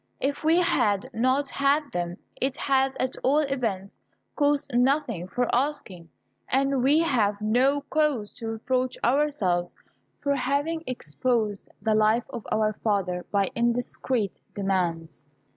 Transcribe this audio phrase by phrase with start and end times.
[0.19, 3.99] If we have not had them, it has at all events
[4.35, 6.09] cost nothing for asking,
[6.49, 9.75] and we have no cause to reproach ourselves
[10.19, 15.27] for having exposed the life of our father by indiscreet demands.